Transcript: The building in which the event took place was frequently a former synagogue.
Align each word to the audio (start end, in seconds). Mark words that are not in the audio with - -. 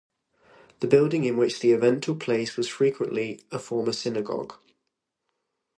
The 0.79 0.87
building 0.87 1.25
in 1.25 1.37
which 1.37 1.59
the 1.59 1.73
event 1.73 2.03
took 2.03 2.19
place 2.19 2.57
was 2.57 2.67
frequently 2.67 3.43
a 3.51 3.59
former 3.59 3.93
synagogue. 3.93 4.55